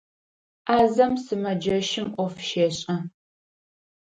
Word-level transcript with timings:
Ӏазэм 0.65 1.13
сымэджэщым 1.23 2.07
ӏоф 2.15 2.35
щешӏэ. 2.47 2.95